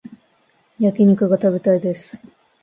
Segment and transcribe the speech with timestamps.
[0.79, 2.19] 焼き肉が食べたいです